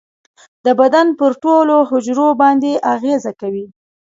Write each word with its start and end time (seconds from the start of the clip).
د 0.65 0.67
بدن 0.79 1.07
پر 1.19 1.31
ټولو 1.43 1.75
حجرو 1.89 2.27
باندې 2.41 2.71
اغیزه 2.93 3.31
کوي. 3.41 3.65